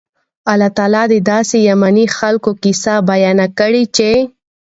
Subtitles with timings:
[0.51, 4.09] الله تعالی د داسي يَمَني خلکو قيصه بیانه کړي چې